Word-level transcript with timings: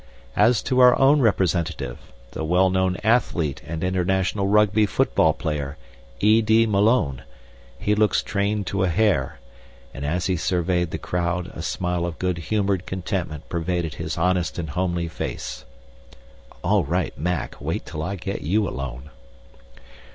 As 0.35 0.63
to 0.63 0.79
our 0.79 0.97
own 0.97 1.21
representative, 1.21 1.99
the 2.31 2.43
well 2.43 2.71
known 2.71 2.97
athlete 3.03 3.61
and 3.67 3.83
international 3.83 4.47
Rugby 4.47 4.87
football 4.87 5.31
player, 5.31 5.77
E. 6.19 6.41
D. 6.41 6.65
Malone, 6.65 7.21
he 7.77 7.93
looks 7.93 8.23
trained 8.23 8.65
to 8.65 8.81
a 8.81 8.87
hair, 8.89 9.37
and 9.93 10.03
as 10.03 10.25
he 10.25 10.35
surveyed 10.35 10.89
the 10.89 10.97
crowd 10.97 11.51
a 11.53 11.61
smile 11.61 12.03
of 12.07 12.17
good 12.17 12.39
humored 12.49 12.87
contentment 12.87 13.47
pervaded 13.47 13.93
his 13.93 14.17
honest 14.17 14.55
but 14.55 14.69
homely 14.69 15.07
face." 15.07 15.65
(All 16.63 16.83
right, 16.83 17.15
Mac, 17.15 17.61
wait 17.61 17.85
till 17.85 18.01
I 18.01 18.15
get 18.15 18.41
you 18.41 18.67
alone!) 18.67 19.11